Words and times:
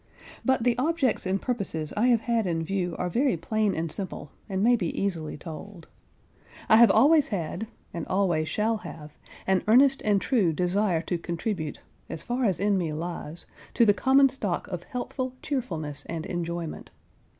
But 0.43 0.63
the 0.63 0.75
objects 0.79 1.27
and 1.27 1.39
purposes 1.39 1.93
I 1.95 2.07
have 2.07 2.21
had 2.21 2.47
in 2.47 2.63
view 2.63 2.95
are 2.97 3.07
very 3.07 3.37
plain 3.37 3.75
and 3.75 3.91
simple, 3.91 4.31
and 4.49 4.63
may 4.63 4.75
be 4.75 4.99
easily 4.99 5.37
told. 5.37 5.87
I 6.67 6.77
have 6.77 6.89
always 6.89 7.27
had, 7.27 7.67
and 7.93 8.07
always 8.07 8.49
shall 8.49 8.77
have, 8.77 9.15
an 9.45 9.61
earnest 9.67 10.01
and 10.03 10.19
true 10.19 10.53
desire 10.53 11.03
to 11.03 11.19
contribute, 11.19 11.81
as 12.09 12.23
far 12.23 12.45
as 12.45 12.59
in 12.59 12.79
me 12.79 12.91
lies, 12.93 13.45
to 13.75 13.85
the 13.85 13.93
common 13.93 14.29
stock 14.29 14.67
of 14.69 14.85
healthful 14.85 15.35
cheerfulness 15.43 16.03
and 16.09 16.25
enjoyment. 16.25 16.89